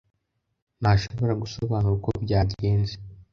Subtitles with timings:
[0.81, 2.93] ntashobora gusobanura uko byagenze.